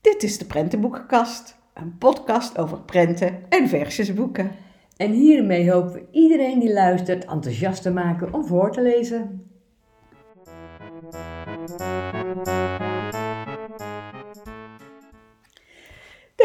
[0.00, 4.50] Dit is de Prentenboekenkast, een podcast over prenten en versjesboeken.
[4.96, 9.50] En hiermee hopen we iedereen die luistert enthousiast te maken om voor te lezen.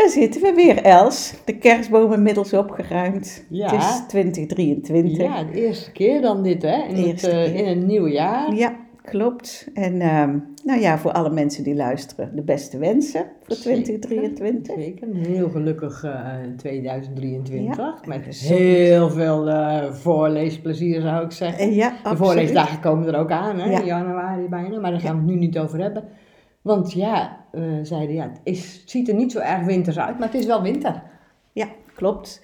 [0.01, 1.33] Daar zitten we weer, Els.
[1.45, 3.45] De kerstboom inmiddels opgeruimd.
[3.49, 3.71] Ja.
[3.71, 5.17] Het is 2023.
[5.17, 6.83] Ja, de eerste keer dan dit, hè?
[6.87, 8.55] In, het, eh, in het nieuwe jaar.
[8.55, 9.67] Ja, klopt.
[9.73, 13.83] En ehm, nou ja, voor alle mensen die luisteren, de beste wensen voor Zeker.
[13.83, 14.75] 2023.
[14.75, 16.25] Zeker, een heel gelukkig eh,
[16.57, 17.77] 2023.
[17.77, 21.63] Ja, met heel veel eh, voorleesplezier zou ik zeggen.
[21.63, 23.69] En ja, De voorleesdagen komen er ook aan, hè?
[23.71, 23.79] Ja.
[23.79, 26.03] in januari bijna, maar daar gaan we het nu niet over hebben.
[26.61, 30.19] Want ja, we zeiden ja, het, is, het ziet er niet zo erg winters uit,
[30.19, 31.03] maar het is wel winter.
[31.51, 32.41] Ja, klopt.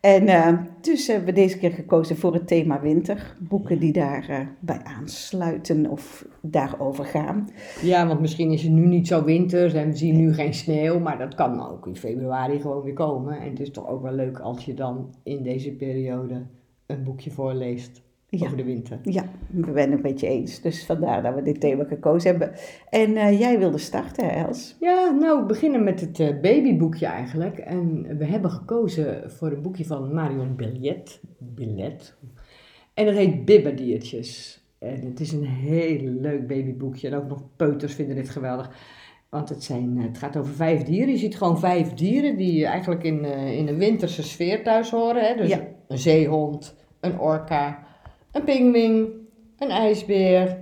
[0.00, 3.36] En eh, dus hebben we deze keer gekozen voor het thema winter.
[3.38, 7.48] Boeken die daarbij bij aansluiten of daarover gaan.
[7.82, 10.98] Ja, want misschien is het nu niet zo winters en we zien nu geen sneeuw,
[10.98, 13.40] maar dat kan ook in februari gewoon weer komen.
[13.40, 16.46] En het is toch ook wel leuk als je dan in deze periode
[16.86, 18.44] een boekje voorleest Ja.
[18.44, 18.98] over de winter.
[19.02, 20.60] Ja, we zijn het een beetje eens.
[20.60, 22.52] Dus vandaar dat we dit thema gekozen hebben.
[22.90, 24.76] En eh, jij wilde starten, hè, Els?
[24.80, 27.58] Ja, nou, we beginnen met het eh, babyboekje eigenlijk.
[27.58, 31.20] En we hebben gekozen voor een boekje van Marion Billet.
[31.38, 32.16] Billet.
[32.94, 34.62] En dat heet Bibberdiertjes.
[34.78, 37.08] En het is een heel leuk babyboekje.
[37.08, 38.70] En ook nog peuters vinden dit geweldig.
[39.28, 41.08] Want het, zijn, eh, het gaat over vijf dieren.
[41.10, 45.24] Je ziet gewoon vijf dieren die eigenlijk in, eh, in een winterse sfeer thuis horen.
[45.24, 45.34] Hè?
[45.36, 45.60] Dus Ja.
[45.88, 47.88] een zeehond, een orka,
[48.32, 49.28] een pinguïn,
[49.58, 50.58] een ijsbeer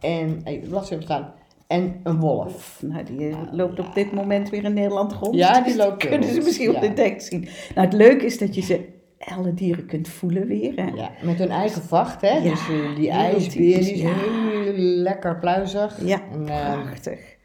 [0.00, 1.34] en, even staan,
[1.66, 2.82] en een wolf.
[2.82, 5.34] Nou, die eh, loopt op dit moment weer in Nederland rond.
[5.34, 6.80] Ja, die loopt weer Kunnen ze rond, misschien op ja.
[6.80, 7.48] de tekst zien.
[7.74, 10.72] Nou, het leuke is dat je ze, alle dieren kunt voelen weer.
[10.76, 10.86] Hè?
[10.86, 12.36] Ja, met hun eigen vacht, hè?
[12.36, 14.14] Ja, dus eh, die heel ijsbeer die is typisch, ja.
[14.14, 16.06] heel lekker pluizig.
[16.06, 17.36] Ja, En, eh, prachtig.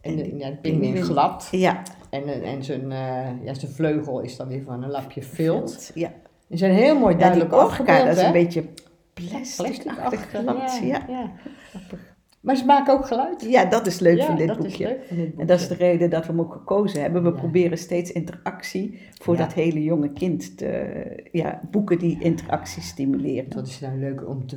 [0.00, 1.48] en de, ja, de pinguïn glad.
[1.50, 5.22] Ja, En, eh, en zijn, eh, ja, zijn vleugel is dan weer van een lapje
[5.22, 5.90] vilt.
[5.94, 6.12] Ja,
[6.46, 8.64] Die zijn heel mooi ja duidelijk afgebeeld, dat is een beetje
[9.14, 10.78] plasticachtig Plasticachtig, glad.
[10.82, 11.04] Ja.
[11.08, 11.30] ja.
[12.40, 13.42] Maar ze maken ook geluid.
[13.42, 14.72] ja, dat is leuk ja, van dit dat boekje.
[14.72, 15.40] is leuk van dit boekje.
[15.40, 17.22] En dat is de reden dat we hem ook gekozen hebben.
[17.22, 17.34] We Ja.
[17.34, 19.40] proberen steeds interactie voor Ja.
[19.40, 23.50] dat hele jonge kind te ja, boeken die interactie stimuleren.
[23.50, 24.56] Dat is nou leuk om te...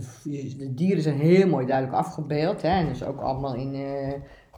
[0.57, 2.61] De dieren zijn heel mooi duidelijk afgebeeld.
[2.61, 2.69] Hè?
[2.69, 4.13] En dus ook allemaal in eh,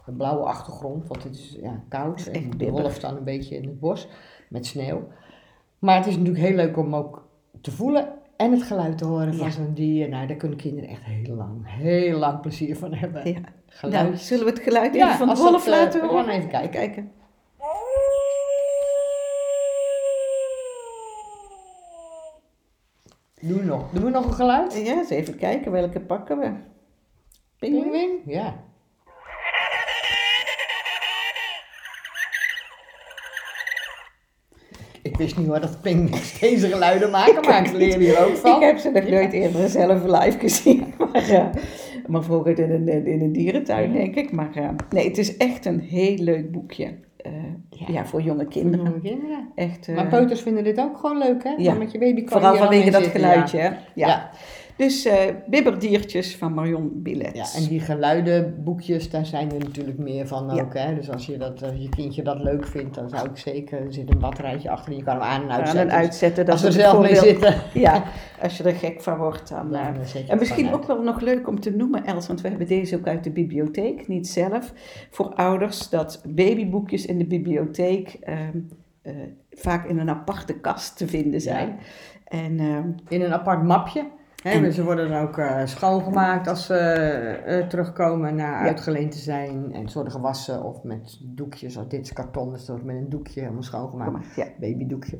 [0.06, 1.06] een blauwe achtergrond.
[1.08, 2.18] Want het is ja, koud.
[2.18, 4.08] is En de wolf staan een beetje in het bos.
[4.48, 5.08] Met sneeuw.
[5.80, 7.28] Maar het is natuurlijk heel leuk om ook
[7.60, 8.08] te voelen.
[8.36, 9.52] En het geluid te horen van Ja.
[9.52, 10.08] zo'n dier.
[10.08, 13.28] Nou, daar kunnen kinderen echt heel lang, heel lang plezier van hebben.
[13.32, 13.40] Ja.
[13.66, 14.04] Geluid.
[14.04, 16.24] Nou, zullen we het geluid Ja, even van de wolf eh, laten we horen?
[16.24, 16.70] gaan even kijken.
[16.70, 17.10] kijken.
[23.40, 23.90] Doe nog.
[23.90, 24.72] Doen we nog een geluid?
[24.86, 26.52] Ja, eens even kijken welke pakken we.
[27.58, 28.18] Pinguïn?
[28.26, 28.64] Ja.
[35.02, 38.54] Ik wist niet hoor dat pinguïns deze geluiden maken, maar ik leer hier ook van.
[38.54, 40.84] Ik heb ze nog nooit eerder zelf live gezien.
[41.12, 41.46] Maar, eh,
[42.06, 44.32] maar vroeger in een, in een dierentuin, denk ik.
[44.32, 46.84] Maar eh, nee, het is echt een heel leuk boekje.
[47.16, 47.32] Eh,
[47.70, 47.86] ja.
[47.92, 48.06] Ja.
[48.06, 48.86] voor jonge kinderen.
[48.86, 49.48] jonge kinderen.
[49.54, 51.54] Echt, Maar peuters vinden dit ook gewoon leuk, hè?
[51.56, 51.74] Ja.
[51.74, 53.58] Met je baby kan vooral vanwege dat geluidje.
[53.58, 53.64] Ja.
[53.64, 53.76] hè?
[53.94, 54.30] Ja.
[54.80, 57.36] Dus eh bibberdiertjes van Marion Billet.
[57.36, 60.62] Ja, en die geluidenboekjes, daar zijn er natuurlijk meer van Ja.
[60.62, 60.74] ook.
[60.74, 60.94] Hè?
[60.94, 63.80] Dus als je, dat, als je kindje dat leuk vindt, dan zou ik zeker...
[63.80, 65.88] Er zit een batterijtje achter en je kan hem aan en Aan uitzetten.
[65.90, 66.44] en uitzetten.
[66.44, 67.54] Dat als we er zelf mee zitten.
[67.86, 68.04] Ja,
[68.42, 69.68] als je er gek van wordt dan.
[69.70, 72.48] Ja, eh, dan En misschien ook wel nog leuk om te noemen, Els, want we
[72.48, 74.72] hebben deze ook uit de bibliotheek, niet zelf,
[75.10, 78.58] voor ouders, dat babyboekjes in de bibliotheek ehm,
[79.02, 79.14] eh,
[79.50, 81.78] vaak in een aparte kast te vinden zijn.
[82.24, 84.18] En ehm, in een apart mapje.
[84.42, 89.72] En- Ze worden dan ook eh, schoongemaakt als ze eh, terugkomen na uitgeleend te zijn.
[89.72, 91.78] En ze worden gewassen of met doekjes.
[91.78, 94.10] Als dit is karton, dus dat wordt met een doekje helemaal schoongemaakt.
[94.10, 94.46] gemaakt, ja.
[94.60, 95.18] Babydoekje.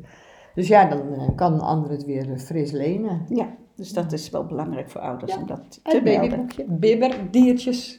[0.55, 3.23] Dus ja, dan eh, kan een ander het weer fris lenen.
[3.29, 7.99] ja, dus dat is wel belangrijk voor ouders Ja, om dat te babyboekje, bibber, diertjes.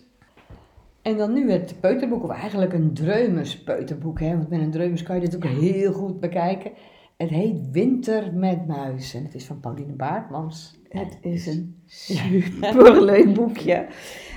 [1.01, 4.19] En dan nu het peuterboek, of eigenlijk een dreumes peuterboek.
[4.19, 4.29] Hè?
[4.37, 6.71] Want met een dreumes kan je dit ook heel goed bekijken.
[7.21, 9.13] Het heet Winter met Muis.
[9.13, 10.79] En het is van Pauline Baartmans.
[10.89, 13.87] Het is een superleuk boekje.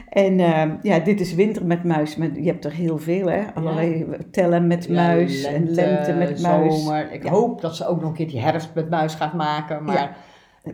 [0.08, 2.14] En ehm, ja, dit is winter met muis.
[2.14, 3.54] Je hebt er heel veel, hè?
[3.54, 6.82] Allerlei tellen met Ja, muis en lente met muis.
[6.82, 7.12] Zomer.
[7.12, 9.84] Ik hoop dat ze ook nog een keertje herfst met muis gaat maken.
[9.84, 10.16] Maar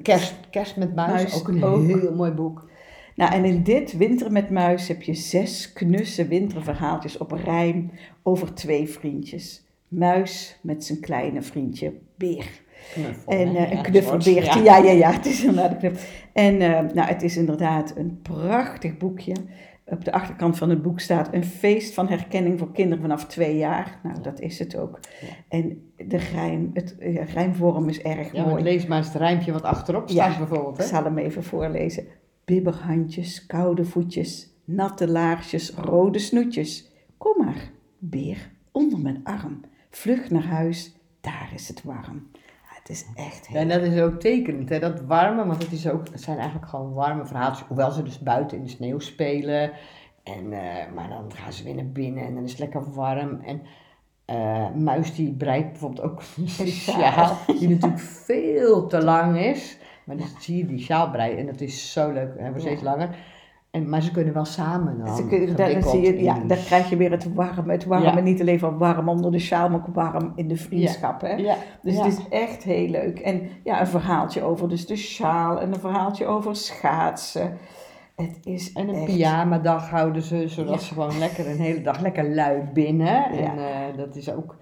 [0.02, 1.86] kerst, kerst met muis, Muis ook een ook.
[1.86, 2.68] heel mooi boek.
[3.14, 7.90] Nou, en in dit Winter met Muis heb je zes knusse winterverhaaltjes op rijm
[8.22, 9.64] over twee vriendjes.
[9.90, 12.46] Muis met zijn kleine vriendje Beer.
[12.92, 14.42] Knuffel, En eh, Ja, een knuffelbeertje.
[14.52, 14.76] soort, Ja.
[14.76, 16.08] ja, ja, Het is inderdaad een knuffel.
[16.32, 19.32] En eh, nou, het is inderdaad een prachtig boekje.
[19.86, 23.56] Op de achterkant van het boek staat een feest van herkenning voor kinderen vanaf twee
[23.56, 24.00] jaar.
[24.02, 24.98] Nou, dat is het ook.
[25.20, 25.26] Ja.
[25.48, 28.62] En de rijm, het ja, rijmvorm is erg Ja, mooi.
[28.62, 30.74] lees maar eens het rijmpje wat achterop Ja, staat bijvoorbeeld.
[30.78, 30.88] Ik Hè?
[30.88, 32.04] zal hem even voorlezen.
[32.44, 36.90] Bibberhandjes, koude voetjes, natte laarsjes, rode snoetjes.
[37.18, 39.60] Kom maar, beer, onder mijn arm.
[39.90, 42.30] Vlug naar huis, daar is het warm.
[42.32, 43.60] Ja, het is echt heel...
[43.60, 44.78] En dat is ook tekenend, hè?
[44.78, 47.66] dat warme, want het, is ook, het zijn eigenlijk gewoon warme verhaaltjes.
[47.66, 49.72] Hoewel ze dus buiten in de sneeuw spelen.
[50.22, 53.40] En, eh, maar dan gaan ze weer naar binnen en dan is het lekker warm.
[53.40, 53.62] En
[54.24, 56.22] eh, Muis die breidt bijvoorbeeld ook
[56.58, 59.78] een sjaal, die natuurlijk veel te lang is.
[60.04, 62.34] Maar dan zie je die sjaal breien en dat is zo leuk.
[62.34, 63.16] En wordt steeds langer.
[63.70, 66.38] En, maar ze kunnen wel samen dan Ze kunnen- daar, gewikkeld zie je, in ja,
[66.46, 67.72] daar krijg je weer het warme.
[67.72, 68.20] Het warme, Ja.
[68.20, 71.20] niet alleen van warm onder de sjaal, maar ook warm in de vriendschap.
[71.20, 71.32] Hè?
[71.34, 73.18] Ja, Dus het is echt heel leuk.
[73.18, 77.58] En ja, een verhaaltje over dus de sjaal en een verhaaltje over schaatsen.
[78.16, 82.34] Het is En een pyjamadag houden ze, zodat ze gewoon lekker een hele dag lekker
[82.34, 83.24] lui binnen.
[83.24, 84.56] En eh, dat is ook...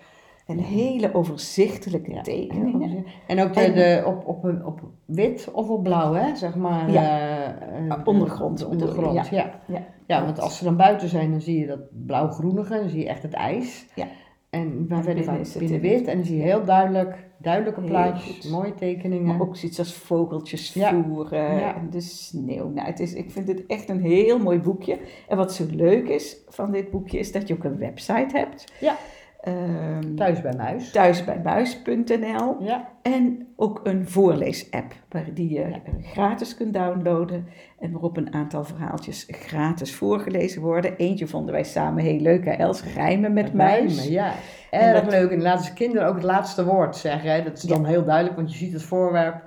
[0.49, 3.05] En hele overzichtelijke Ja, tekeningen.
[3.27, 6.37] En ook de, En- de, op, op, een- op wit of op blauw, hè?
[6.37, 6.91] Zeg maar.
[6.91, 7.03] Ja.
[7.03, 9.50] eh, eh, ondergrond ondergrond, ja.
[9.67, 9.87] Ja.
[10.06, 13.09] Ja, want als ze dan buiten zijn, dan zie je dat blauw-groenige, dan zie je
[13.09, 13.87] echt het ijs.
[13.95, 14.06] Ja.
[14.50, 16.65] En maar En verder binnen is het binnen in- wit en dan zie je heel
[16.65, 19.27] duidelijk, duidelijke plaatjes, mooie tekeningen.
[19.27, 21.75] Maar ook zoiets als vogeltjes voeren Ja.
[21.77, 22.69] en de sneeuw.
[22.69, 24.99] Nou, het is, ik vind het echt een heel mooi boekje.
[25.29, 28.73] En wat zo leuk is van dit boekje, is dat je ook een website hebt.
[28.81, 28.97] Ja.
[29.40, 30.90] Ehm, Thuis bij muis.
[30.90, 35.81] thuisbijbuis.nl Ja, en ook een voorleesapp waar die je Ja.
[36.02, 37.46] gratis kunt downloaden
[37.79, 40.96] en waarop een aantal verhaaltjes gratis voorgelezen worden.
[40.96, 42.52] Eentje vonden wij samen heel leuk, hè?
[42.52, 43.96] Els, rijmen met muis.
[43.96, 44.32] rijmen, ja.
[44.70, 45.31] En dat- leuk.
[45.31, 47.31] En ze kinderen ook het laatste woord zeggen.
[47.32, 47.43] Hè.
[47.43, 49.43] Dat is dan heel duidelijk, want je ziet het voorwerp.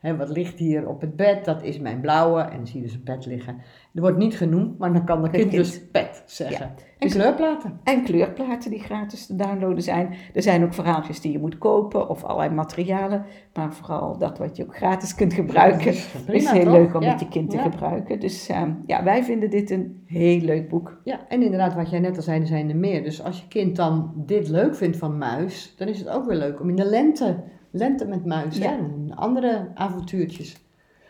[0.00, 1.44] Hè, wat ligt hier op het bed?
[1.44, 2.40] Dat is mijn blauwe.
[2.40, 3.56] En dan zie je dus een pet liggen.
[3.94, 5.62] Er wordt niet genoemd, maar dan kan de kind kind.
[5.64, 6.66] dus pet zeggen.
[6.66, 7.80] En Dus- kleurplaten.
[7.84, 10.14] En kleurplaten die gratis te downloaden zijn.
[10.34, 13.24] Er zijn ook verhaaltjes die je moet kopen of allerlei materialen.
[13.54, 15.84] Maar vooral dat wat je ook gratis kunt gebruiken.
[15.84, 16.72] Dat is prima, is heel toch?
[16.72, 17.62] leuk om Ja, met je kind te ja.
[17.62, 18.20] gebruiken.
[18.20, 21.00] Dus ehm, ja, wij vinden dit een heel leuk boek.
[21.04, 23.02] Ja, en inderdaad, wat jij net al zei, er zijn er meer.
[23.02, 26.36] Dus als je kind dan dit leuk vindt van muis, dan is het ook weer
[26.38, 27.42] leuk om in de lente,
[27.76, 28.70] lente met muis, Ja.
[28.72, 30.64] en andere avontuurtjes.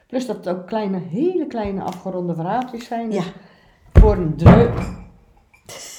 [0.06, 3.12] Plus dat het ook kleine, hele kleine afgeronde verhaaltjes zijn.
[3.12, 3.22] Ja.
[3.92, 4.74] Voor een dreum.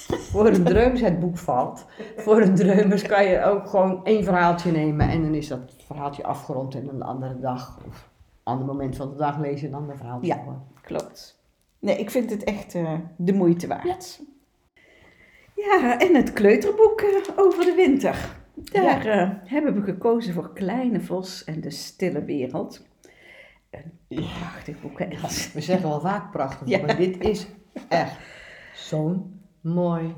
[0.08, 1.86] Voor een dreums het boek valt.
[2.16, 6.24] Voor een dreumers kan je ook gewoon één verhaaltje nemen en dan is dat verhaaltje
[6.24, 8.08] afgerond en een andere dag of
[8.44, 10.26] een ander moment van de dag lees je een ander verhaaltje.
[10.28, 10.42] Ja.
[10.82, 11.40] Klopt.
[11.78, 14.20] Nee, ik vind het echt eh, de moeite waard.
[15.54, 18.37] Ja, en het kleuterboek eh, over de winter.
[18.72, 22.86] Daar eh, hebben we gekozen voor Kleine Vos en de Stille Wereld.
[23.70, 25.52] Een prachtig boek, Els?
[25.52, 26.80] We zeggen wel vaak prachtig, Ja.
[26.80, 27.46] maar dit is
[27.88, 28.16] echt
[28.74, 30.14] zo'n mooi,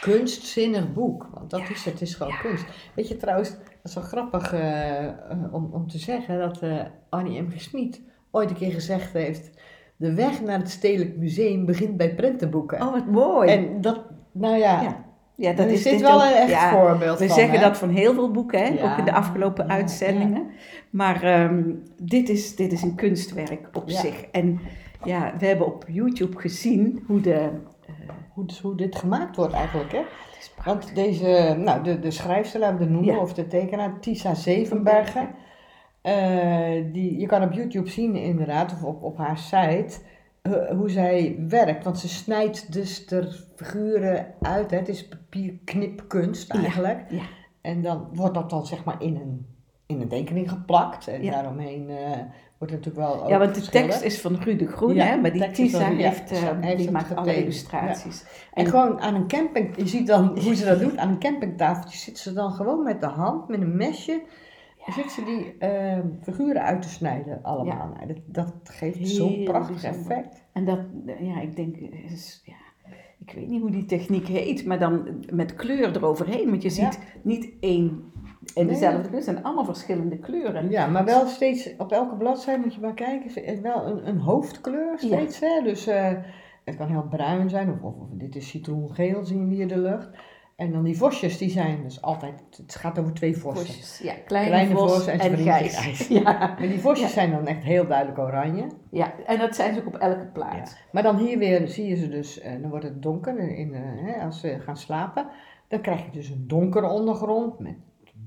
[0.00, 1.28] kunstzinnig boek.
[1.32, 1.68] Want dat Ja.
[1.70, 2.38] is het, het is gewoon Ja.
[2.40, 2.64] kunst.
[2.94, 5.14] Weet je trouwens, dat is wel grappig eh, eh,
[5.54, 7.50] om, om te zeggen dat eh Annie M.
[7.50, 7.60] G.
[7.60, 8.00] Schmid
[8.30, 9.50] ooit een keer gezegd heeft...
[9.96, 12.82] De weg naar het Stedelijk Museum begint bij prentenboeken.
[12.82, 13.50] Oh, wat mooi.
[13.50, 15.04] En dat, nou ja,
[15.40, 15.52] ja.
[15.52, 16.20] Dat is dit wel ook.
[16.22, 17.34] een echt Ja, voorbeeld We van.
[17.36, 17.64] zeggen hè?
[17.64, 18.68] dat van heel veel boeken, hè?
[18.68, 20.46] Ja, ook in de afgelopen ja, uitzendingen.
[20.90, 21.62] Maar ehm,
[22.02, 24.22] dit, is, dit is een kunstwerk op zich.
[24.32, 24.60] En
[25.04, 27.32] ja, we hebben op YouTube gezien hoe de...
[27.32, 27.48] eh,
[28.34, 30.02] Hoe, dus hoe dit gemaakt wordt eigenlijk, hè?
[30.64, 35.28] Want deze, nou, de, de schrijfster, laten we noemen, of de tekenaar, Tisa Zevenbergen.
[36.02, 39.98] eh, die, je kan op YouTube zien inderdaad, of op, op haar site,
[40.42, 41.84] eh, hoe zij werkt.
[41.84, 44.70] Want ze snijdt dus de figuren uit.
[44.70, 44.76] Hè.
[44.76, 47.04] Het is papierknipkunst eigenlijk.
[47.10, 47.22] Ja.
[47.60, 49.46] En dan wordt dat dan zeg maar in een,
[49.86, 51.08] in een tekening geplakt.
[51.08, 51.30] En Ja.
[51.30, 52.18] daaromheen eh,
[52.58, 55.16] wordt het natuurlijk wel Ja, want de tekst is van Ruud de Groen, Ja, hè?
[55.16, 58.24] Maar die Tisa heeft, eh, hij heeft die maakt alle illustraties.
[58.52, 61.98] En gewoon aan een camping, je ziet dan hoe ze dat doet, aan een campingtafeltje
[61.98, 64.22] zit ze dan gewoon met de hand, met een mesje,
[64.86, 67.88] zit ze die eh, figuren uit te snijden allemaal.
[67.94, 70.44] Nou, dat, dat geeft zo'n prachtig effect.
[70.52, 70.80] En dat,
[71.20, 72.54] ja, ik denk, is, ja,
[73.30, 76.50] ik weet niet hoe die techniek heet, maar dan met kleur eroverheen.
[76.50, 76.74] Want je Ja.
[76.74, 78.02] ziet niet één
[78.54, 80.70] en dezelfde kleur, het zijn allemaal verschillende kleuren.
[80.70, 84.18] Ja, maar wel steeds, op elke bladzijde moet je maar kijken, heeft wel een, een
[84.18, 85.40] hoofdkleur steeds.
[85.40, 85.62] Hè?
[85.62, 86.12] Dus eh,
[86.64, 89.78] het kan heel bruin zijn, of, of, of dit is citroengeel, zien we hier de
[89.78, 90.08] lucht.
[90.60, 93.66] En dan die vosjes, die zijn dus altijd, het gaat over twee vossen.
[93.66, 95.36] Vosjes, ja, kleine, Kleine vos, vos en en.
[95.36, 96.08] Gijs.
[96.08, 97.12] Ja, Maar die vosjes Ja.
[97.14, 98.66] zijn dan echt heel duidelijk oranje.
[98.90, 100.78] ja, en dat zijn ze ook op elke plaat.
[100.92, 103.80] Maar dan hier weer zie je ze dus, eh, dan wordt het donker in, eh,
[103.84, 105.26] hè, als ze gaan slapen.
[105.68, 107.74] Dan krijg je dus een donkere ondergrond met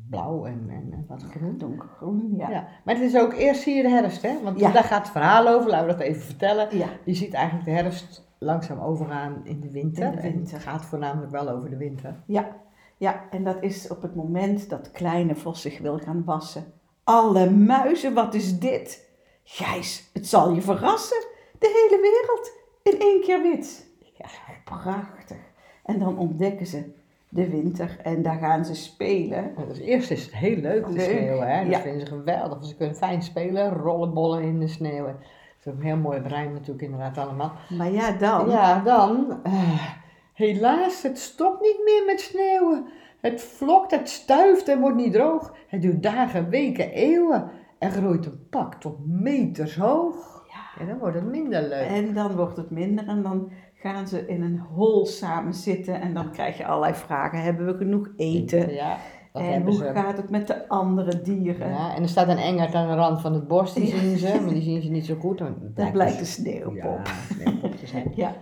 [0.10, 1.58] blauw en, en, en wat groen.
[1.58, 2.50] Donkergroen, ja.
[2.50, 2.68] Ja.
[2.86, 4.32] Maar het is ook, eerst zie je de herfst, hè?
[4.44, 4.72] Want Ja.
[4.72, 6.78] daar gaat het verhaal over, laten we dat even vertellen.
[6.78, 6.88] Ja.
[7.06, 10.04] Je ziet eigenlijk de herfst langzaam overgaan in de winter.
[10.04, 10.54] In de winter.
[10.54, 12.16] En het gaat voornamelijk wel over de winter.
[12.26, 12.62] Ja,
[12.98, 16.74] ja, en dat is op het moment dat kleine vos zich wil gaan wassen.
[17.04, 19.10] Alle muizen, wat is dit?
[19.44, 21.26] Gijs, het zal je verrassen.
[21.60, 22.52] De hele wereld
[22.84, 23.92] in één keer wit.
[24.18, 24.26] Ja,
[24.64, 25.38] prachtig.
[25.84, 26.94] En dan ontdekken ze
[27.30, 29.54] de winter en daar gaan ze spelen.
[29.68, 31.64] Dus eerst is het heel leuk, de Leuk, sneeuw, hè?
[31.64, 31.80] Dat ja.
[31.80, 32.66] vinden ze geweldig.
[32.66, 35.16] Ze kunnen fijn spelen, rollenbollen in de sneeuw.
[35.64, 37.52] Het is ook een heel mooi brein natuurlijk inderdaad allemaal.
[37.70, 38.50] Maar ja, dan.
[38.50, 39.88] Ja, dan, eh,
[40.34, 42.86] helaas, het stopt niet meer met sneeuwen.
[43.22, 45.56] Het vlokt, het stuift en wordt niet droog.
[45.68, 47.52] Het duurt dagen, weken, eeuwen.
[47.80, 50.46] En groeit een pak tot meters hoog.
[50.48, 50.82] Ja.
[50.82, 51.88] En dan wordt het minder leuk.
[51.88, 56.14] En dan wordt het minder en dan gaan ze in een hol samen zitten en
[56.14, 57.42] dan krijg je allerlei vragen.
[57.42, 58.74] Hebben we genoeg eten?
[58.74, 58.98] Ja,
[59.34, 59.92] en hoe ze.
[59.94, 61.70] gaat het met de andere dieren?
[61.70, 64.40] Ja, en er staat een engert aan de rand van het bos, die zien ze,
[64.42, 65.40] maar die zien ze niet zo goed.
[65.40, 66.76] want Dat blijkt een sneeuwpop.
[66.76, 67.02] Ja,
[67.34, 68.12] sneeuwpop te zijn.
[68.16, 68.34] Ja.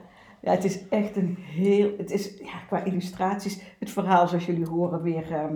[0.41, 4.67] ja, het is echt een heel, het is ja, qua illustraties, het verhaal zoals jullie
[4.67, 5.55] horen weer ehm,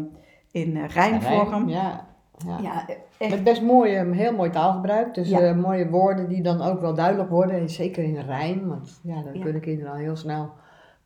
[0.51, 1.69] in eh, rijmvorm.
[1.69, 2.07] Ja,
[2.45, 2.59] ja.
[2.61, 2.85] Ja,
[3.17, 3.29] echt.
[3.31, 5.13] Met best mooie, heel mooi taalgebruik.
[5.13, 5.39] Dus Ja.
[5.39, 7.59] eh, mooie woorden die dan ook wel duidelijk worden.
[7.59, 10.49] En zeker in rijm, want ja, dan kunnen kinderen al heel snel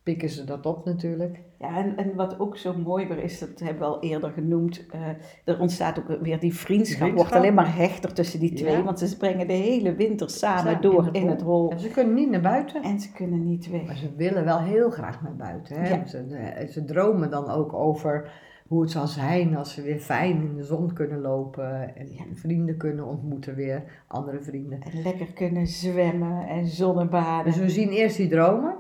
[0.10, 1.40] pikken ze dat op natuurlijk.
[1.60, 4.86] Ja, en, en wat ook zo mooi weer is, dat hebben we al eerder genoemd,
[4.92, 5.02] eh,
[5.46, 7.16] er ontstaat ook weer die vriendschap, Vriendschap.
[7.16, 8.84] wordt alleen maar hechter tussen die twee, Ja.
[8.84, 11.72] want ze brengen de hele winter samen door in in het hol.
[11.72, 12.84] En ze kunnen niet naar buiten.
[12.84, 13.86] En ze kunnen niet weg.
[13.86, 15.82] Maar ze willen wel heel graag naar buiten.
[15.82, 15.90] Hè?
[15.90, 16.06] Ja.
[16.06, 18.32] Ze, eh, ze dromen dan ook over
[18.68, 21.96] hoe het zal zijn als ze weer fijn in de zon kunnen lopen.
[21.96, 22.24] En Ja.
[22.34, 24.82] vrienden kunnen ontmoeten weer, andere vrienden.
[24.82, 27.52] En lekker kunnen zwemmen en zonnebaden.
[27.52, 28.76] Dus we zien eerst die dromen.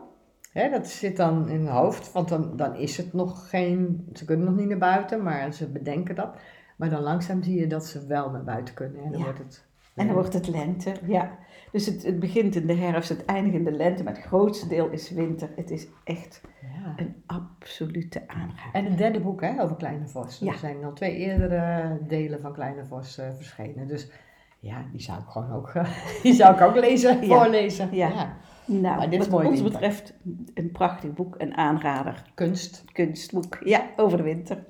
[0.51, 4.07] Hè, dat zit dan in hun hoofd, want dan, dan is het nog geen.
[4.13, 6.35] Ze kunnen nog niet naar buiten, maar ze bedenken dat.
[6.75, 9.03] Maar dan langzaam zie je dat ze wel naar buiten kunnen.
[9.03, 9.25] En dan Ja.
[9.25, 9.67] wordt het.
[9.95, 11.37] En dan wordt het lente, ja.
[11.71, 14.67] Dus het, het begint in de herfst, het eindigt in de lente, maar het grootste
[14.67, 15.49] deel is winter.
[15.55, 16.93] Het is echt Ja.
[16.95, 18.69] een absolute aanrader.
[18.73, 20.39] En het derde boek hè, over Kleine Vos.
[20.39, 20.51] Ja.
[20.51, 23.87] Er zijn al twee eerdere delen van Kleine Vos verschenen.
[23.87, 24.11] Dus
[24.59, 25.71] ja, die zou ik gewoon ook,
[26.23, 27.37] die zou ik ook lezen, Ja.
[27.39, 27.89] voorlezen.
[27.91, 28.37] Ja.
[28.65, 29.79] Nou, Maar dit is wat mooi ons winter.
[29.79, 30.13] betreft
[30.53, 32.23] een prachtig boek, een aanrader.
[32.33, 32.83] Kunst.
[32.91, 33.57] kunstboek.
[33.63, 34.63] Ja, over de winter.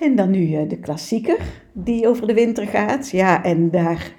[0.00, 1.38] En dan nu eh, de klassieker
[1.72, 3.10] die over de winter gaat.
[3.10, 4.12] Ja, en daar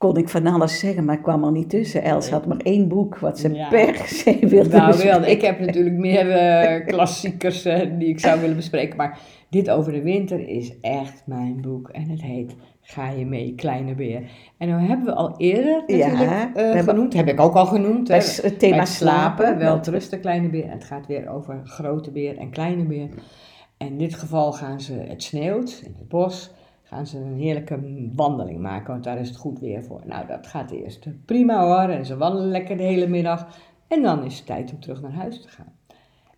[0.00, 2.02] kon ik van alles zeggen, maar ik kwam er niet tussen.
[2.02, 3.68] Els had maar één boek wat ze Ja.
[3.68, 5.30] per se wilde Nou, wel, bespreken.
[5.30, 8.96] ik heb natuurlijk meer eh, klassiekers eh, die ik zou willen bespreken.
[8.96, 9.18] Maar
[9.50, 11.88] dit over de winter is echt mijn boek.
[11.88, 14.22] En het heet Ga je mee, kleine beer.
[14.58, 17.14] En nou hebben we al eerder Ja, natuurlijk we eh, genoemd.
[17.14, 18.08] Heb ik ook al genoemd.
[18.08, 18.14] hè.
[18.14, 19.58] Het thema Bij slapen.
[19.58, 19.80] Wel
[20.20, 20.64] kleine beer.
[20.64, 23.08] En het gaat weer over grote beer en kleine beer.
[23.76, 26.50] En in dit geval gaan ze, het sneeuwt in het bos,
[26.90, 27.80] gaan ze een heerlijke
[28.14, 30.02] wandeling maken, want daar is het goed weer voor.
[30.04, 31.94] Nou, dat gaat eerst prima hoor.
[31.94, 33.58] En ze wandelen lekker de hele middag.
[33.88, 35.72] En dan is het tijd om terug naar huis te gaan.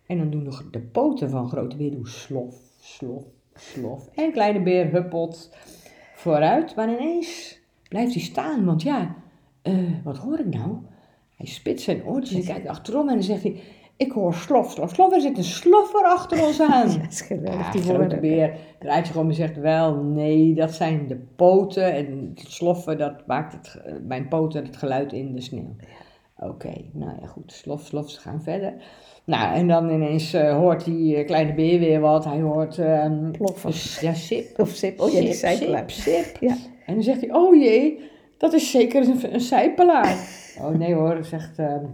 [0.05, 3.23] En dan doen de, de poten van grote beer slof, slof,
[3.55, 4.09] slof.
[4.15, 5.55] En kleine beer huppelt
[6.15, 9.15] vooruit, maar ineens blijft hij staan, want ja,
[9.61, 10.77] eh, wat hoor ik nou?
[11.35, 13.61] Hij spitst zijn oortjes en kijkt achterom en dan zegt hij,
[13.97, 16.89] ik hoor slof, slof, slof, er zit een sloffer achter ons aan.
[17.01, 17.71] Ja, is geweldig.
[17.71, 18.19] Die grote woorden.
[18.19, 22.97] beer draait zich om en zegt wel, nee, dat zijn de poten en het sloffen,
[22.97, 25.75] dat maakt het, mijn poten het geluid in de sneeuw.
[26.37, 28.73] Oké, nou ja goed, slof, slof, ze gaan verder.
[29.25, 32.25] Nou, en dan ineens eh, hoort die eh, kleine beer weer wat.
[32.25, 32.77] Hij hoort...
[32.77, 33.71] ehm Ploffen.
[33.71, 34.59] dus- ja, sip.
[34.59, 34.99] Of sip.
[34.99, 35.33] Oh ja, die.
[35.33, 36.37] Sip, sip.
[36.39, 36.55] Ja.
[36.85, 40.17] En dan zegt hij, oh jee, dat is zeker een, een zijpelaar.
[40.61, 41.85] oh nee hoor, zegt ehm,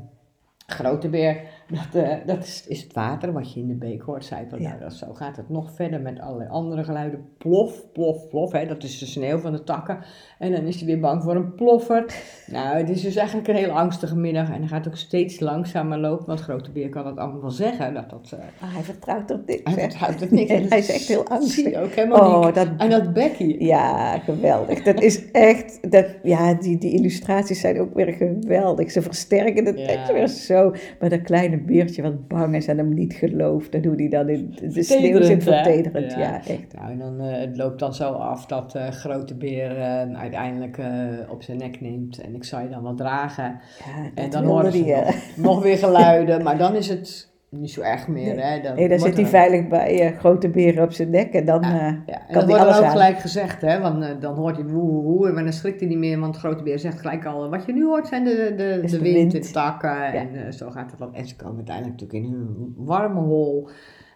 [0.65, 1.41] grote beer.
[1.71, 4.61] Dat, eh, dat is, is het water wat je in de beek hoort, zijpelaar.
[4.61, 4.67] Ja.
[4.69, 7.25] Nou, dat, zo gaat het nog verder met allerlei andere geluiden.
[7.37, 8.51] Plof, plof, plof.
[8.51, 9.97] Hè, dat is de sneeuw van de takken.
[10.39, 12.05] En dan is hij weer bang voor een ploffer.
[12.51, 14.47] Nou, het is dus eigenlijk een heel angstige middag.
[14.49, 16.25] En hij gaat ook steeds langzamer lopen.
[16.25, 17.93] Want grote beer kan dat allemaal wel zeggen.
[17.93, 18.31] Dat dat...
[18.33, 19.61] eh, Maar hij vertrouwt er niks.
[19.75, 20.51] hij vertrouwt het niks.
[20.51, 21.73] En hij is echt heel angstig.
[21.75, 23.63] ook helemaal Oh, dat En dat bekkie.
[23.63, 24.83] Ja, geweldig.
[24.83, 28.91] Dat is echt, dat, ja, die, die illustraties zijn ook weer geweldig.
[28.91, 29.85] Ze versterken het Ja.
[29.87, 30.71] echt weer zo.
[30.99, 34.29] Maar dat kleine beertje wat bang is en hem niet gelooft, dan hoe die dan
[34.29, 36.11] in de sneeuw zit vertederend.
[36.11, 36.19] Ja.
[36.19, 36.73] Ja, echt.
[36.73, 40.77] Nou, en dan eh, het loopt dan zo af dat eh grote beer eh, uiteindelijk
[40.77, 40.87] eh,
[41.29, 42.21] op zijn nek neemt.
[42.21, 43.59] En ik zou je dan wel dragen.
[43.85, 46.43] Ja, En dan horen ze nog weer geluiden.
[46.43, 48.35] Maar dan is het niet zo erg meer.
[48.35, 48.43] Nee.
[48.45, 48.61] Hè?
[48.61, 51.63] Dan Nee, dan zit hij veilig bij eh, grote beren op zijn nek en dan
[51.63, 52.89] eh, Ja, en kan dan hij wordt alles ook aan.
[52.91, 55.89] gelijk gezegd, hè, want eh, dan hoort hij woe, woe, woe, maar dan schrikt hij
[55.89, 58.79] niet meer, want grote beer zegt gelijk al, wat je nu hoort zijn de, de,
[58.81, 61.15] de, de wind, de takken, en eh, zo gaat het dan.
[61.15, 63.69] En ze komen uiteindelijk natuurlijk in een warme hol,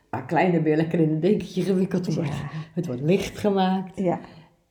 [0.10, 2.36] haar kleine weer lekker in een dekentje gewikkeld wordt.
[2.74, 4.00] Het wordt licht gemaakt.
[4.00, 4.20] Ja,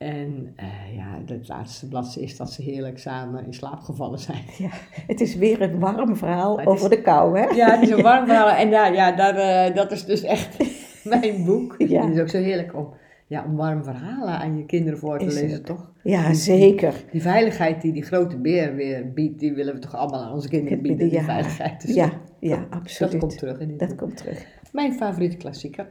[0.03, 0.67] En eh,
[0.97, 4.43] ja, het laatste bladzijde is dat ze heerlijk samen in slaap gevallen zijn.
[4.59, 4.69] ja.
[5.07, 7.45] Het is weer een warm verhaal het over de kou, hè?
[7.45, 8.49] Ja, het is een warm verhaal.
[8.51, 10.57] En ja, ja daar, eh, dat is dus echt
[11.05, 11.75] mijn boek.
[11.79, 12.05] Ja.
[12.07, 12.89] Het is ook zo heerlijk om,
[13.27, 15.67] ja, om warme verhalen aan je kinderen voor te Is lezen, het.
[15.67, 15.91] toch?
[16.03, 16.95] Ja, zeker.
[17.13, 20.49] Die veiligheid die die grote beer weer biedt, die willen we toch allemaal aan onze
[20.49, 21.25] kinderen bieden, die Ja.
[21.25, 21.87] veiligheid.
[21.87, 23.13] Dus Ja, ja, absoluut.
[23.13, 23.99] Dat komt terug in dit Dat boek.
[23.99, 24.47] komt terug.
[24.73, 25.87] Mijn favoriete klassieker.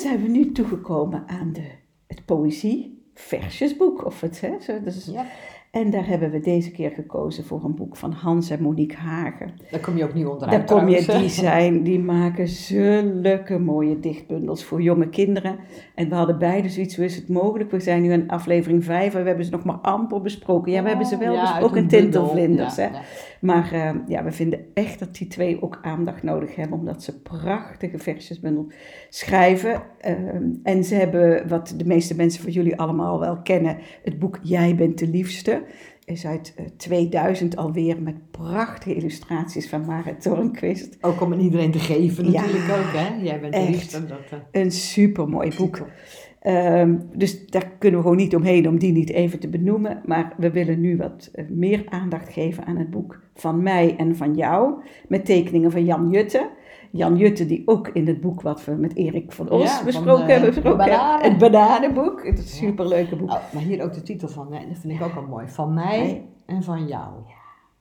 [0.00, 1.70] Zijn we nu toegekomen aan de,
[2.06, 4.04] het poëzie versjesboek.
[4.04, 5.26] Of het, hè, zo, dus, Ja.
[5.70, 9.54] En daar hebben we deze keer gekozen voor een boek van Hans en Monique Hagen.
[9.70, 14.00] Daar kom je ook niet onderuit Daar kom je, die, zijn, die maken zulke mooie
[14.00, 15.58] dichtbundels voor jonge kinderen.
[15.94, 17.70] En we hadden beide zoiets, hoe is het mogelijk?
[17.70, 20.72] We zijn nu in aflevering 5 en we hebben ze nog maar amper besproken.
[20.72, 21.88] Ja, we hebben ze wel Ja, besproken.
[21.88, 22.76] Tintelvlinders.
[22.76, 22.88] Ja, hè?
[22.88, 23.02] ja.
[23.40, 27.20] Maar eh, ja, we vinden echt dat die twee ook aandacht nodig hebben, omdat ze
[27.20, 28.66] prachtige versjesbundel
[29.08, 29.82] schrijven.
[30.00, 34.38] Ehm, en ze hebben, wat de meeste mensen van jullie allemaal wel kennen, het boek
[34.42, 35.62] Jij bent de liefste.
[36.04, 40.96] Is uit eh, 2000 alweer met prachtige illustraties van Marit Tornquist.
[41.00, 43.22] Ook om aan iedereen te geven Ja, natuurlijk ook, hè?
[43.22, 43.70] Jij bent de echt.
[43.70, 44.06] liefste.
[44.06, 45.86] Dat, eh, Een supermooi boek.
[46.40, 50.00] Ehm, dus daar kunnen we gewoon niet omheen om die niet even te benoemen.
[50.04, 54.16] Maar we willen nu wat eh, meer aandacht geven aan het boek van mij en
[54.16, 54.74] van jou.
[55.08, 56.48] Met tekeningen van Jan Jutte.
[56.92, 60.26] Jan Jutte die ook in het boek wat we met Erik van Os Ja, besproken
[60.26, 60.48] hebben.
[60.50, 61.30] besproken bananen.
[61.30, 62.26] Het bananenboek.
[62.26, 63.30] Het is een superleuke boek.
[63.30, 64.66] Oh, maar hier ook de titel van, hè?
[64.68, 65.48] dat vind ik ook al mooi.
[65.48, 67.08] Van mij en van jou.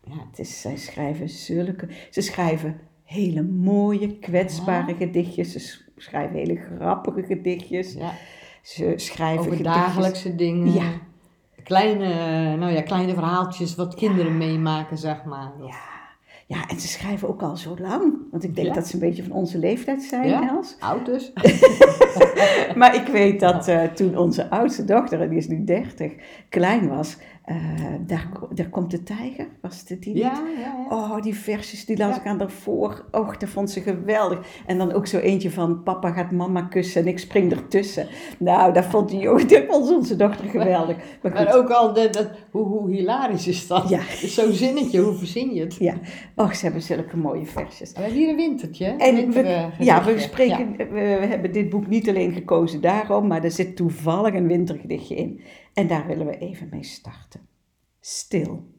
[0.03, 1.87] Ja, het is, zij schrijven zulke...
[2.09, 5.51] Ze schrijven hele mooie, kwetsbare gedichtjes.
[5.51, 7.93] Ze sch- schrijven hele grappige gedichtjes.
[7.93, 8.11] Ja.
[8.69, 9.83] Ze schrijven Over gedichtjes...
[9.85, 10.73] dagelijkse dingen.
[10.73, 10.91] Ja.
[11.63, 12.07] Kleine,
[12.57, 15.51] nou ja, kleine verhaaltjes wat kinderen meemaken, zeg maar.
[15.59, 15.75] Ja.
[16.47, 18.13] Ja, en ze schrijven ook al zo lang.
[18.31, 18.73] Want ik denk Ja.
[18.73, 20.49] dat ze een beetje van onze leeftijd zijn, Ja.
[20.49, 20.75] Els.
[20.79, 21.31] Oud dus.
[22.75, 26.13] Maar ik weet dat eh, toen onze oudste dochter, en die is nu 30,
[26.49, 27.17] klein was,
[27.49, 27.55] eh,
[28.07, 30.23] daar, daar komt de tijger, was het die niet?
[30.23, 30.59] Ja, ja,
[30.89, 30.95] ja.
[30.97, 32.21] Oh, die versjes, die las Ja.
[32.21, 33.05] ik aan daarvoor.
[33.11, 34.39] Och, dat vond ze geweldig.
[34.65, 38.07] En dan ook zo eentje van, papa gaat mama kussen en ik spring ertussen.
[38.39, 40.97] Nou, dat vond, die, dat vond onze dochter geweldig.
[41.23, 43.89] Maar ook al, de, dat, hoe, hoe hilarisch is dat?
[43.89, 43.99] Ja.
[44.25, 45.75] Zo'n zinnetje, hoe verzin je het?
[45.75, 45.93] ja.
[46.35, 47.91] Och, ze hebben zulke mooie versjes.
[47.91, 48.85] We hebben hier een wintertje.
[48.85, 50.85] En we, ja, we, spreken, Ja.
[50.85, 55.15] we, we hebben dit boek niet alleen gekozen daarom, maar er zit toevallig een wintergedichtje
[55.15, 55.39] in.
[55.79, 57.47] En daar willen we even mee starten.
[57.99, 58.73] Stil.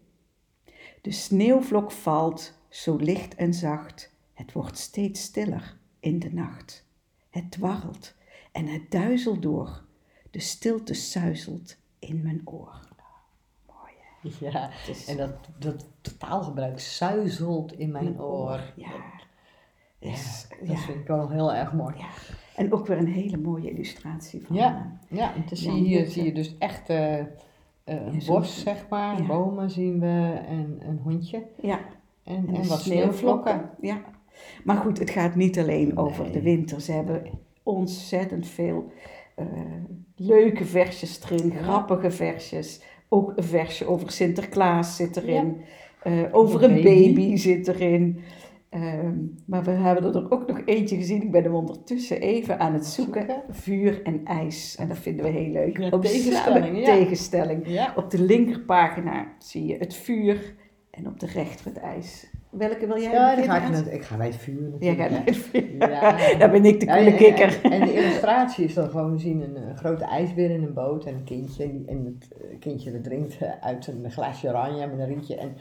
[1.02, 4.12] De sneeuwvlok valt, zo licht en zacht.
[4.34, 6.84] Het wordt steeds stiller in de nacht.
[7.30, 8.14] Het dwarrelt
[8.52, 9.82] en het duizelt door.
[10.30, 12.88] De stilte suizelt in mijn oor.
[13.66, 13.92] Mooi
[14.40, 14.46] hè?
[14.50, 18.72] Ja, is- en dat, dat totaalgebruik suizelt in mijn oor.
[18.76, 18.92] Ja.
[19.98, 20.10] Ja,
[20.66, 21.96] dat vind ik wel heel erg mooi.
[21.96, 22.08] Ja.
[22.60, 24.56] En ook weer een hele mooie illustratie van.
[24.56, 27.26] Ja, ja je Jan hier zie je dus echt eh, eh,
[27.84, 29.18] een Ja, bos, zeg maar.
[29.20, 29.26] ja.
[29.26, 31.42] Bomen zien we en een hondje.
[31.60, 31.78] ja.
[32.24, 33.70] En, En, wat sneeuwvlokken.
[33.80, 34.00] Ja.
[34.64, 36.32] Maar goed, het gaat niet alleen over Nee.
[36.32, 36.80] de winter.
[36.80, 37.22] Ze hebben
[37.62, 38.92] ontzettend veel
[39.34, 39.46] eh,
[40.16, 41.62] leuke versjes erin, Ja.
[41.62, 42.82] grappige versjes.
[43.08, 45.56] Ook een versje over Sinterklaas zit erin.
[46.02, 47.14] Eh, over Over een baby.
[47.14, 47.36] baby.
[47.36, 48.20] zit erin.
[48.70, 49.14] Ehm,
[49.46, 51.22] maar we hebben er ook nog eentje gezien.
[51.22, 53.20] Ik ben hem ondertussen even aan het zoeken.
[53.26, 53.42] Zoeken.
[53.54, 54.76] Vuur en ijs.
[54.76, 55.78] En dat vinden we heel leuk.
[55.78, 56.84] Ja, Op tegenstelling, ja.
[56.84, 57.62] tegenstelling.
[57.68, 57.92] Ja.
[57.96, 60.54] Op de linkerpagina zie je het vuur
[60.90, 62.30] en op de rechter het ijs.
[62.50, 63.84] Welke wil jij Ja, ga ik, Els?
[63.84, 65.08] net, ik ga bij het vuur Jij natuurlijk.
[65.14, 65.76] gaat het vuur.
[65.90, 66.16] Ja.
[66.38, 67.60] Daar ben ik de Ja, coole en- kikker.
[67.62, 71.04] En, en de illustratie is dan gewoon, we zien een, grote ijsbeer in een boot
[71.04, 71.64] en een kindje.
[71.86, 75.36] En, het eh, kindje dat drinkt uit een glaasje oranje met een rietje.
[75.36, 75.56] En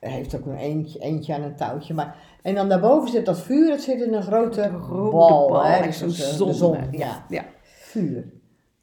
[0.00, 1.94] hij heeft ook een eentje, eentje aan een touwtje.
[1.94, 5.48] Maar, en dan daarboven zit dat vuur, het zit in een grote Een rode bal.
[5.48, 6.48] bal, hè, dus zo'n dat eh, zon.
[6.48, 7.24] De zon, ja.
[7.28, 7.44] ja.
[7.62, 8.32] Vuur.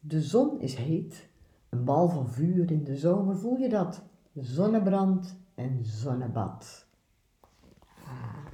[0.00, 1.28] De zon is heet.
[1.68, 4.02] Een bal van vuur in de zomer, voel je dat?
[4.34, 6.86] Zonnebrand en zonnebad.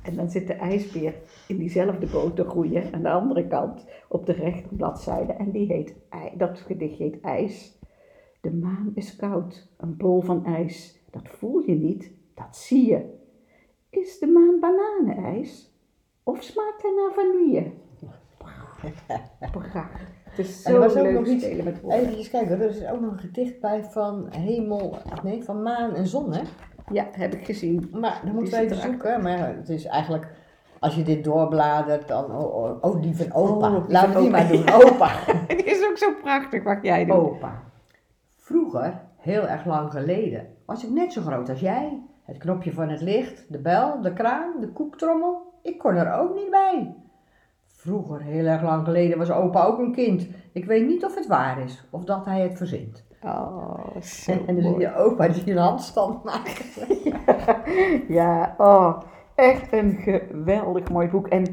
[0.03, 1.14] En dan zit de ijsbeer
[1.48, 5.33] in diezelfde boot te groeien aan de andere kant op de rechterbladzijde.
[5.33, 5.94] En die heet,
[6.37, 7.79] dat gedicht heet IJs.
[8.40, 11.03] De maan is koud, een bol van ijs.
[11.11, 13.12] Dat voel je niet, dat zie je.
[13.90, 15.73] Is de maan bananenijs?
[16.23, 17.73] Of smaakt hij naar vanille?
[18.38, 19.88] Prachtig.
[20.25, 22.01] Het is En er zo was ook leuk nog iets- spelen met woorden.
[22.09, 26.07] Even kijken, er is ook nog een gedicht bij van hemel, nee, van maan en
[26.07, 26.42] zon, hè?
[26.92, 27.88] Ja, heb ik gezien.
[27.92, 29.23] Maar dan moeten we zit even zoeken.
[29.23, 30.29] Maar het is eigenlijk,
[30.81, 33.75] als je dit doorbladert, dan, oh, oh, oh die van opa.
[33.77, 34.79] Oh, Laten we van die maar opa.
[34.79, 35.12] doen, opa.
[35.49, 37.14] Die is ook zo prachtig, wat jij doet.
[37.16, 37.62] Opa.
[38.37, 42.03] Vroeger, heel erg lang geleden, was ik net zo groot als jij.
[42.24, 45.52] Het knopje van het licht, de bel, de kraan, de koektrommel.
[45.62, 46.94] Ik kon er ook niet bij.
[47.66, 50.28] Vroeger, heel erg lang geleden, was opa ook een kind.
[50.52, 53.04] Ik weet niet of het waar is, of dat hij het verzint.
[53.22, 56.87] Oh, zo En dan zie je opa die een handstand maakt.
[58.08, 59.00] Ja, oh,
[59.34, 61.28] echt een geweldig mooi boek.
[61.28, 61.46] En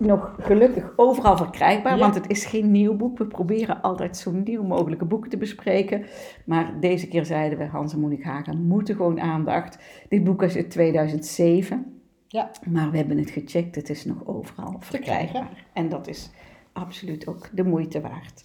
[0.00, 1.98] nog gelukkig overal verkrijgbaar, Ja.
[1.98, 3.18] want het is geen nieuw boek.
[3.18, 6.04] We proberen altijd zo nieuw mogelijke boeken te bespreken.
[6.44, 9.78] Maar deze keer zeiden we, Hans en Monique Hagen moeten gewoon aandacht.
[10.08, 12.50] Dit boek is uit 2007, Ja.
[12.70, 13.74] maar we hebben het gecheckt.
[13.74, 15.66] Het is nog overal verkrijgbaar.
[15.72, 16.30] En dat is
[16.72, 18.44] absoluut ook de moeite waard.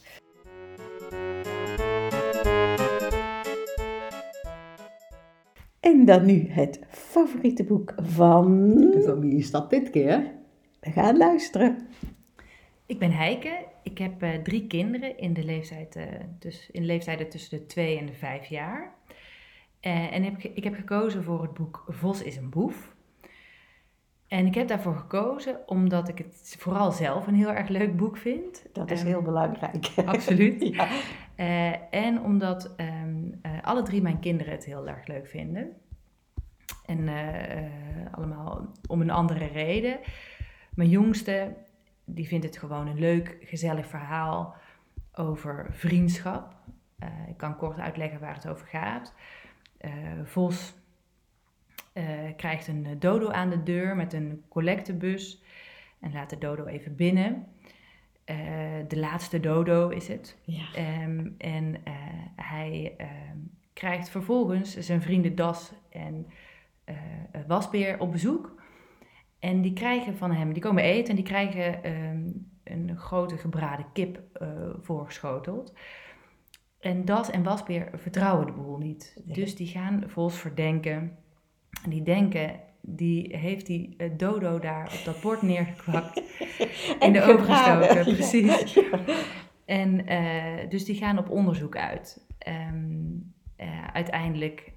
[5.80, 8.74] En dan nu het favoriete boek van...
[9.06, 10.32] Van wie is dat dit keer?
[10.86, 11.88] We gaan luisteren.
[12.86, 13.66] Ik ben Heike.
[13.84, 16.06] Ik heb eh, drie kinderen in de, leeftijd, eh,
[16.40, 18.94] dus in de leeftijden tussen de twee en de vijf jaar.
[19.80, 22.96] Eh, en heb, ik heb gekozen voor het boek Vos is een boef.
[24.28, 28.18] En ik heb daarvoor gekozen omdat ik het vooral zelf een heel erg leuk boek
[28.18, 28.66] vind.
[28.74, 29.92] Dat is Ehm, heel belangrijk.
[30.06, 30.62] Absoluut.
[30.62, 30.90] Ja.
[31.90, 35.72] En omdat ehm, eh, alle drie mijn kinderen het heel erg leuk vinden.
[36.86, 37.10] En
[38.12, 40.00] allemaal om een andere reden.
[40.76, 41.56] Mijn jongste,
[42.06, 44.56] die vindt het gewoon een leuk, gezellig verhaal
[45.14, 46.56] over vriendschap.
[47.00, 49.14] Eh, ik kan kort uitleggen waar het over gaat.
[49.78, 49.92] Eh,
[50.24, 50.74] Vos
[51.94, 52.06] eh,
[52.38, 55.44] krijgt een dodo aan de deur met een collectebus
[56.00, 57.48] en laat de dodo even binnen.
[58.88, 60.38] De laatste dodo is het.
[60.44, 60.74] Ja.
[60.74, 61.82] Ehm, en
[62.36, 63.38] hij ehm,
[63.74, 66.28] krijgt vervolgens zijn vrienden Das en
[67.48, 68.55] Wasbeer op bezoek.
[69.40, 72.30] En die krijgen van hem, die komen eten en die krijgen ehm,
[72.64, 74.48] een grote gebraden kip eh,
[74.82, 75.74] voorgeschoteld.
[76.80, 79.22] En Das en Wasbeer vertrouwen de boel niet.
[79.26, 79.36] Nee.
[79.36, 81.18] Dus die gaan Vos verdenken.
[81.84, 86.22] En die denken, die heeft die eh, dodo daar op dat bord neergekwakt.
[87.06, 88.04] in de ogen gestoken, Ja.
[88.04, 88.80] precies.
[89.66, 92.26] En eh, dus die gaan op onderzoek uit.
[92.38, 93.14] Ehm,
[93.56, 94.74] eh, uiteindelijk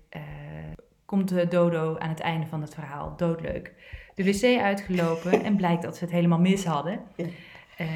[1.05, 3.75] komt de dodo aan het einde van het verhaal doodleuk
[4.19, 7.01] de wc uitgelopen en blijkt dat ze het helemaal mis hadden.
[7.17, 7.85] Ja.
[7.85, 7.89] Eh,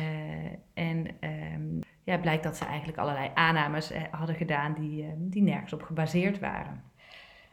[0.74, 5.42] en ehm, ja, blijkt dat ze eigenlijk allerlei aannames eh, hadden gedaan die, eh, die
[5.42, 6.82] nergens op gebaseerd waren.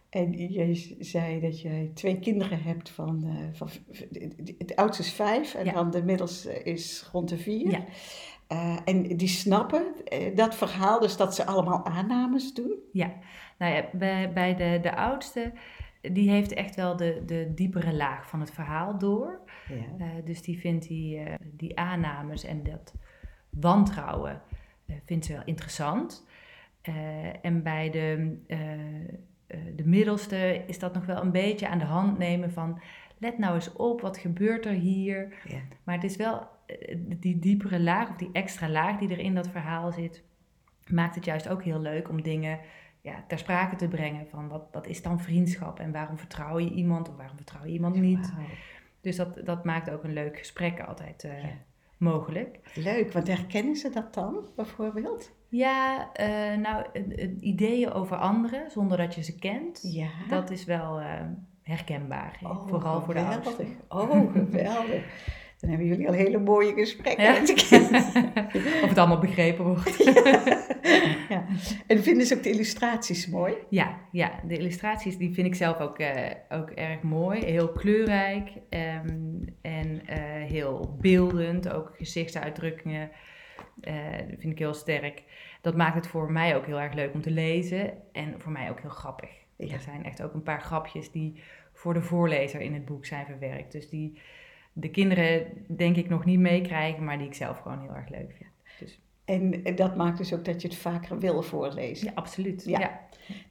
[0.09, 3.69] En je zei dat jij twee kinderen hebt van, eh, van
[4.57, 5.71] het oudste is vijf en Ja.
[5.71, 7.71] dan de middelste is rond de vier.
[7.71, 7.83] Ja.
[8.85, 9.83] En die snappen
[10.35, 12.73] dat verhaal, dus dat ze allemaal aannames doen.
[13.57, 15.51] Nou ja, bij, bij de, de oudste,
[16.01, 19.39] die heeft echt wel de, de diepere laag van het verhaal door.
[19.67, 20.05] Ja.
[20.05, 22.93] Eh, dus die vindt die, eh, die aannames en dat
[23.49, 24.41] wantrouwen
[24.85, 26.27] eh, vindt ze wel interessant.
[27.41, 28.37] En bij de,
[29.75, 32.81] de middelste is dat nog wel een beetje aan de hand nemen van...
[33.17, 35.33] let nou eens op, wat gebeurt er hier?
[35.47, 35.59] Ja.
[35.83, 36.47] Maar het is wel
[37.19, 40.23] die diepere laag of die extra laag die er in dat verhaal zit...
[40.87, 42.59] maakt het juist ook heel leuk om dingen
[43.09, 44.27] ja, ter sprake te brengen.
[44.27, 47.71] Van wat, wat is dan vriendschap en waarom vertrouw je iemand of waarom vertrouw je
[47.71, 48.33] iemand niet?
[49.01, 51.49] Dus dat, dat maakt ook een leuk gesprek altijd eh, Ja.
[51.97, 52.59] mogelijk.
[52.75, 55.31] Leuk, want herkennen ze dat dan bijvoorbeeld?
[55.49, 60.09] Ja, eh, nou, eh, ideeën over anderen zonder dat je ze kent, Ja.
[60.29, 61.01] dat is wel
[61.63, 62.39] herkenbaar.
[62.43, 63.67] Oh, Vooral voor de oudsten.
[63.87, 65.03] Oh, geweldig.
[65.59, 67.23] Dan hebben jullie al hele mooie gesprekken.
[67.23, 67.31] Ja.
[67.31, 68.33] met de kinderen.
[68.83, 69.97] of het allemaal begrepen wordt.
[71.29, 71.45] ja.
[71.87, 73.53] En vinden ze ook de illustraties mooi?
[73.69, 77.45] Ja, ja, de illustraties die vind ik zelf ook, eh, ook erg mooi.
[77.45, 80.17] Heel kleurrijk ehm, en eh,
[80.49, 81.73] heel beeldend.
[81.73, 83.11] Ook gezichtsuitdrukkingen
[83.81, 83.93] eh,
[84.27, 85.23] vind ik heel sterk.
[85.61, 88.69] Dat maakt het voor mij ook heel erg leuk om te lezen en voor mij
[88.69, 89.29] ook heel grappig.
[89.55, 89.73] Ja.
[89.73, 91.41] Er zijn echt ook een paar grapjes die
[91.73, 93.71] voor de voorlezer in het boek zijn verwerkt.
[93.71, 94.19] Dus die
[94.79, 98.31] de kinderen denk ik nog niet meekrijgen, maar die ik zelf gewoon heel erg leuk
[98.37, 98.49] vind.
[98.79, 102.07] Dus En en dat maakt dus ook dat je het vaker wil voorlezen.
[102.07, 102.63] ja, absoluut.
[102.65, 102.79] Ja.
[102.79, 102.99] ja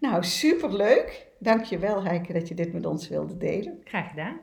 [0.01, 1.27] Nou, superleuk.
[1.39, 3.81] Dank je wel, Heike, dat je dit met ons wilde delen.
[3.85, 4.37] graag gedaan.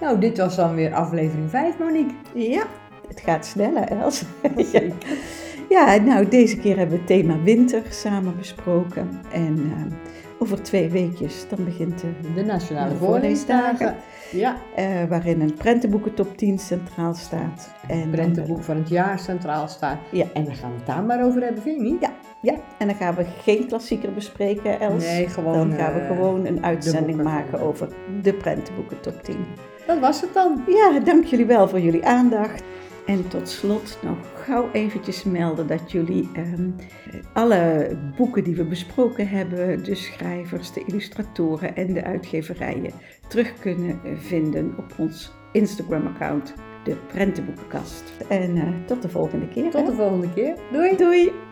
[0.00, 2.14] Nou, dit was dan weer aflevering 5, Monique.
[2.34, 2.66] Ja,
[3.08, 4.24] het gaat sneller, Els.
[4.72, 4.82] ja.
[5.70, 9.08] ja, nou, deze keer hebben we het thema winter samen besproken.
[9.32, 9.92] En eh,
[10.38, 13.94] over twee weekjes, dan begint de, De Nationale De Voorleesdagen.
[14.32, 17.74] Ja, eh, waarin een prentenboeken top 10 centraal staat.
[17.88, 19.98] En het dan- prentenboek van het jaar centraal staat.
[20.10, 20.24] Ja.
[20.34, 22.00] En dan gaan we het daar maar over hebben, vind je niet?
[22.00, 22.10] Ja,
[22.42, 25.04] ja, en dan gaan we geen klassieker bespreken, Els.
[25.04, 27.88] Nee, gewoon, Dan gaan we eh, gewoon een uitzending maken over
[28.22, 29.36] de prentenboeken top 10.
[29.86, 30.62] Dat was het dan.
[30.66, 32.62] Ja, dank jullie wel voor jullie aandacht.
[33.10, 36.70] En tot slot nog gauw eventjes melden dat jullie ehm,
[37.32, 42.92] alle boeken die we besproken hebben, de schrijvers, de illustratoren en de uitgeverijen,
[43.28, 48.12] terug kunnen vinden op ons Instagram-account, de Prentenboekenkast.
[48.28, 49.70] En eh, tot de volgende keer.
[49.70, 50.56] Tot de volgende keer.
[50.72, 50.96] Doei!
[50.96, 51.49] Doei!